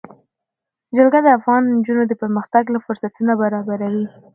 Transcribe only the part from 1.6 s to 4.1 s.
نجونو د پرمختګ لپاره فرصتونه برابروي.